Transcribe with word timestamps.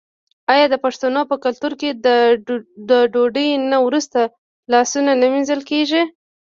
آیا 0.53 0.65
د 0.69 0.75
پښتنو 0.85 1.21
په 1.31 1.35
کلتور 1.45 1.73
کې 1.81 1.89
د 2.89 2.91
ډوډۍ 3.13 3.49
نه 3.71 3.77
وروسته 3.87 4.19
لاسونه 4.73 5.11
نه 5.21 5.27
مینځل 5.33 5.61
کیږي؟ 5.71 6.01